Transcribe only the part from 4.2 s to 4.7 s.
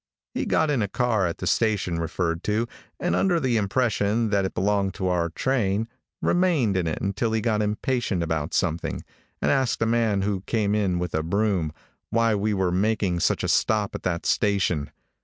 that it